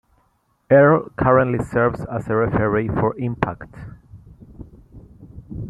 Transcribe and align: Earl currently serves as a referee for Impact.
Earl 0.71 1.11
currently 1.15 1.63
serves 1.63 2.03
as 2.11 2.27
a 2.27 2.35
referee 2.35 2.87
for 2.87 3.15
Impact. 3.19 3.75